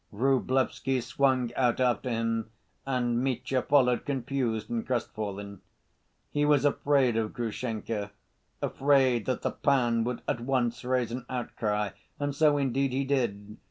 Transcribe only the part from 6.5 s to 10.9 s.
afraid of Grushenka, afraid that the pan would at once